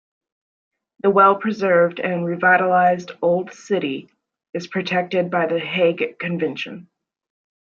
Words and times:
The 1.03 1.11
well-preserved 1.11 1.99
and 1.99 2.25
revitalized 2.25 3.11
Old 3.21 3.53
City 3.53 4.09
is 4.51 4.65
protected 4.65 5.29
by 5.29 5.45
the 5.45 5.59
Hague 5.59 6.17
Convention. 6.17 6.89